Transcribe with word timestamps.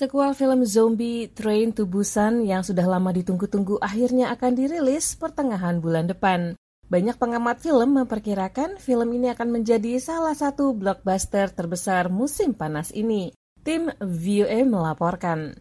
Sequel 0.00 0.31
film 0.39 0.63
zombie 0.63 1.27
Train 1.27 1.75
to 1.75 1.83
Busan 1.83 2.47
yang 2.47 2.63
sudah 2.63 2.87
lama 2.87 3.11
ditunggu-tunggu 3.11 3.75
akhirnya 3.83 4.31
akan 4.31 4.55
dirilis 4.55 5.19
pertengahan 5.19 5.83
bulan 5.83 6.07
depan. 6.07 6.55
Banyak 6.87 7.19
pengamat 7.19 7.59
film 7.59 7.99
memperkirakan 7.99 8.79
film 8.79 9.11
ini 9.11 9.35
akan 9.35 9.51
menjadi 9.51 9.99
salah 9.99 10.31
satu 10.31 10.71
blockbuster 10.71 11.51
terbesar 11.51 12.07
musim 12.07 12.55
panas 12.55 12.95
ini. 12.95 13.35
Tim 13.67 13.91
VOA 13.99 14.63
melaporkan. 14.63 15.59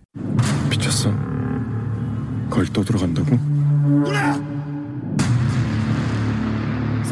미쳤어? 0.70 1.10
거길 2.50 2.72
또 2.72 2.86
들어간다고? 2.86 3.34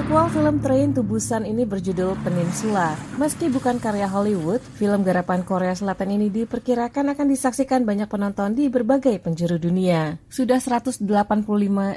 Sequel 0.08 0.32
film 0.32 0.56
Train 0.64 0.88
to 0.96 1.04
Busan 1.04 1.44
ini 1.44 1.68
berjudul 1.68 2.16
Peninsula. 2.24 2.96
Meski 3.20 3.52
bukan 3.52 3.76
karya 3.76 4.08
Hollywood, 4.08 4.64
film 4.80 5.04
garapan 5.04 5.44
Korea 5.44 5.76
Selatan 5.76 6.16
ini 6.16 6.32
diperkirakan 6.32 7.12
akan 7.12 7.28
disaksikan 7.28 7.84
banyak 7.84 8.08
penonton 8.08 8.56
di 8.56 8.72
berbagai 8.72 9.20
penjuru 9.20 9.60
dunia. 9.60 10.16
Sudah 10.32 10.64
185 10.64 11.04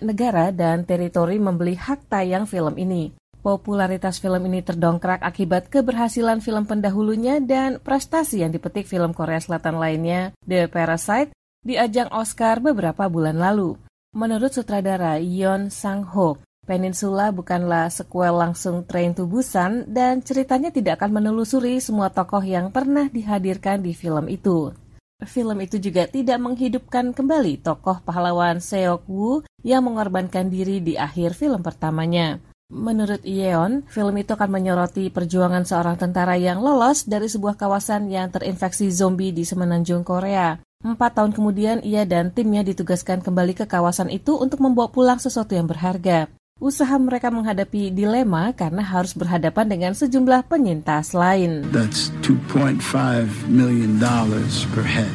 negara 0.03 0.51
dan 0.51 0.83
teritori 0.83 1.39
membeli 1.39 1.79
hak 1.79 2.11
tayang 2.11 2.43
film 2.51 2.75
ini. 2.75 3.15
Popularitas 3.39 4.19
film 4.19 4.43
ini 4.43 4.59
terdongkrak 4.59 5.23
akibat 5.23 5.71
keberhasilan 5.71 6.43
film 6.43 6.67
pendahulunya 6.67 7.39
dan 7.39 7.79
prestasi 7.79 8.43
yang 8.43 8.51
dipetik 8.51 8.91
film 8.91 9.15
Korea 9.15 9.39
Selatan 9.39 9.79
lainnya, 9.79 10.35
The 10.43 10.67
Parasite, 10.67 11.31
di 11.63 11.79
ajang 11.79 12.11
Oscar 12.11 12.59
beberapa 12.59 13.07
bulan 13.07 13.39
lalu. 13.39 13.79
Menurut 14.11 14.51
sutradara 14.51 15.15
Yeon 15.15 15.71
Sang-ho, 15.71 16.50
Peninsula 16.71 17.35
bukanlah 17.35 17.91
sequel 17.91 18.31
langsung 18.31 18.87
Train 18.87 19.11
to 19.11 19.27
Busan 19.27 19.91
dan 19.91 20.23
ceritanya 20.23 20.71
tidak 20.71 21.03
akan 21.03 21.19
menelusuri 21.19 21.83
semua 21.83 22.07
tokoh 22.07 22.39
yang 22.39 22.71
pernah 22.71 23.11
dihadirkan 23.11 23.83
di 23.83 23.91
film 23.91 24.31
itu. 24.31 24.71
Film 25.19 25.59
itu 25.59 25.83
juga 25.83 26.07
tidak 26.07 26.39
menghidupkan 26.39 27.11
kembali 27.11 27.59
tokoh 27.59 27.99
pahlawan 28.07 28.63
Seok 28.63 29.03
Woo 29.11 29.43
yang 29.67 29.83
mengorbankan 29.83 30.47
diri 30.47 30.79
di 30.79 30.95
akhir 30.95 31.35
film 31.35 31.59
pertamanya. 31.59 32.39
Menurut 32.71 33.19
Yeon, 33.27 33.83
film 33.91 34.15
itu 34.15 34.31
akan 34.31 34.47
menyoroti 34.55 35.11
perjuangan 35.11 35.67
seorang 35.67 35.99
tentara 35.99 36.39
yang 36.39 36.63
lolos 36.63 37.03
dari 37.03 37.27
sebuah 37.27 37.59
kawasan 37.59 38.07
yang 38.07 38.31
terinfeksi 38.31 38.87
zombie 38.95 39.35
di 39.35 39.43
semenanjung 39.43 40.07
Korea. 40.07 40.55
Empat 40.87 41.19
tahun 41.19 41.35
kemudian, 41.35 41.83
ia 41.83 42.07
dan 42.07 42.31
timnya 42.31 42.63
ditugaskan 42.63 43.19
kembali 43.19 43.59
ke 43.59 43.67
kawasan 43.67 44.07
itu 44.07 44.39
untuk 44.39 44.63
membawa 44.63 44.87
pulang 44.87 45.19
sesuatu 45.19 45.51
yang 45.51 45.67
berharga 45.67 46.31
usaha 46.61 46.93
mereka 47.01 47.33
menghadapi 47.33 47.89
dilema 47.89 48.53
karena 48.53 48.85
harus 48.85 49.17
berhadapan 49.17 49.65
dengan 49.65 49.91
sejumlah 49.97 50.45
penyintas 50.45 51.17
lain. 51.17 51.65
That's 51.73 52.13
2.5 52.21 53.49
million 53.49 53.97
dollars 53.97 54.69
per 54.69 54.85
head. 54.85 55.09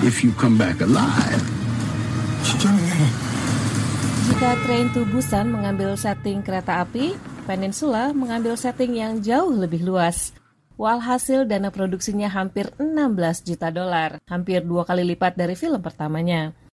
If 0.00 0.24
you 0.24 0.32
come 0.40 0.56
back 0.56 0.80
alive. 0.80 1.44
Jika 4.26 4.50
Train 4.64 4.90
to 4.96 5.04
Busan 5.06 5.52
mengambil 5.52 5.94
setting 5.94 6.40
kereta 6.40 6.82
api, 6.82 7.14
Peninsula 7.46 8.10
mengambil 8.10 8.58
setting 8.58 8.98
yang 8.98 9.22
jauh 9.22 9.54
lebih 9.54 9.86
luas. 9.86 10.34
Walhasil 10.76 11.48
dana 11.48 11.70
produksinya 11.70 12.28
hampir 12.28 12.68
16 12.76 13.46
juta 13.46 13.70
dolar, 13.72 14.20
hampir 14.28 14.60
dua 14.66 14.84
kali 14.84 15.06
lipat 15.06 15.38
dari 15.38 15.54
film 15.56 15.80
pertamanya. 15.80 16.65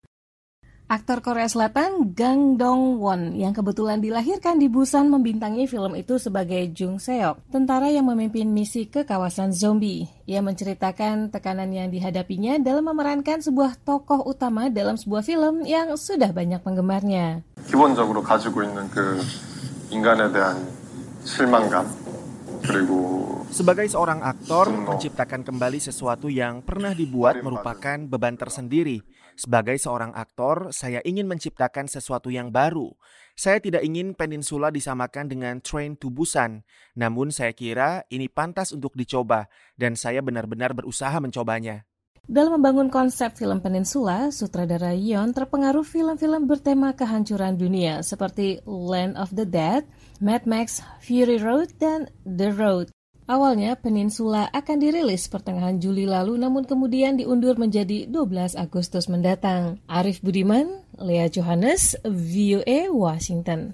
Aktor 0.90 1.18
Korea 1.18 1.50
Selatan 1.50 2.14
Gang 2.14 2.54
Dong 2.54 3.02
Won 3.02 3.34
yang 3.34 3.50
kebetulan 3.50 3.98
dilahirkan 3.98 4.54
di 4.54 4.70
Busan 4.70 5.10
membintangi 5.10 5.66
film 5.66 5.98
itu 5.98 6.14
sebagai 6.22 6.62
Jung 6.78 7.02
Seok, 7.02 7.42
tentara 7.50 7.90
yang 7.90 8.06
memimpin 8.06 8.46
misi 8.46 8.86
ke 8.86 9.02
kawasan 9.02 9.50
zombie. 9.50 10.06
Ia 10.30 10.46
menceritakan 10.46 11.34
tekanan 11.34 11.74
yang 11.74 11.90
dihadapinya 11.90 12.62
dalam 12.62 12.86
memerankan 12.86 13.42
sebuah 13.42 13.82
tokoh 13.82 14.30
utama 14.30 14.70
dalam 14.70 14.94
sebuah 14.94 15.26
film 15.26 15.66
yang 15.66 15.90
sudah 15.98 16.30
banyak 16.30 16.62
penggemarnya. 16.62 17.42
기본적으로 17.66 18.22
가지고 18.22 18.62
있는 18.62 18.86
그 18.94 19.18
인간에 19.90 20.30
대한 20.30 20.54
실망감 21.26 21.82
그리고 21.82 21.99
sebagai 23.51 23.83
seorang 23.91 24.23
aktor, 24.23 24.71
menciptakan 24.71 25.43
kembali 25.43 25.83
sesuatu 25.83 26.31
yang 26.31 26.63
pernah 26.63 26.95
dibuat 26.95 27.43
merupakan 27.43 27.99
beban 28.07 28.39
tersendiri. 28.39 29.03
Sebagai 29.35 29.75
seorang 29.75 30.15
aktor, 30.15 30.71
saya 30.71 31.03
ingin 31.03 31.27
menciptakan 31.27 31.91
sesuatu 31.91 32.31
yang 32.31 32.47
baru. 32.47 32.95
Saya 33.35 33.59
tidak 33.59 33.83
ingin 33.83 34.15
Peninsula 34.15 34.71
disamakan 34.71 35.27
dengan 35.27 35.59
Train 35.59 35.99
to 35.99 36.07
Busan, 36.07 36.63
namun 36.95 37.27
saya 37.35 37.51
kira 37.51 38.07
ini 38.07 38.31
pantas 38.31 38.71
untuk 38.71 38.95
dicoba, 38.95 39.51
dan 39.75 39.99
saya 39.99 40.23
benar-benar 40.23 40.71
berusaha 40.71 41.19
mencobanya. 41.19 41.83
Dalam 42.29 42.61
membangun 42.61 42.93
konsep 42.93 43.33
film 43.33 43.65
Peninsula, 43.65 44.29
sutradara 44.29 44.93
Yeon 44.93 45.33
terpengaruh 45.33 45.81
film-film 45.81 46.45
bertema 46.45 46.93
kehancuran 46.93 47.57
dunia 47.57 48.05
seperti 48.05 48.61
Land 48.69 49.17
of 49.17 49.33
the 49.33 49.41
Dead, 49.41 49.89
Mad 50.21 50.45
Max, 50.45 50.85
Fury 51.01 51.41
Road, 51.41 51.73
dan 51.81 52.13
The 52.21 52.53
Road. 52.53 52.93
Awalnya 53.25 53.73
Peninsula 53.73 54.53
akan 54.53 54.77
dirilis 54.77 55.25
pertengahan 55.33 55.81
Juli 55.81 56.05
lalu 56.05 56.37
namun 56.37 56.61
kemudian 56.67 57.17
diundur 57.17 57.57
menjadi 57.57 58.05
12 58.05 58.53
Agustus 58.53 59.09
mendatang. 59.09 59.81
Arif 59.89 60.21
Budiman, 60.21 60.85
Lea 61.01 61.25
Johannes, 61.25 61.97
VOA 62.05 62.91
Washington. 62.93 63.73